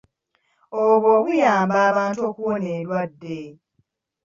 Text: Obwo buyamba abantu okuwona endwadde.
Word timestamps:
Obwo 0.85 1.11
buyamba 1.25 1.77
abantu 1.89 2.19
okuwona 2.29 2.67
endwadde. 2.77 3.39